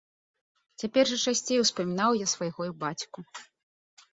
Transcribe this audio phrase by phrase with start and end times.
[0.83, 3.19] Цяпер жа часцей успамінаў я свайго бацьку.